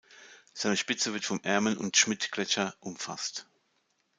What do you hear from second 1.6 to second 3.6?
und Schmidt-Gletscher umfasst.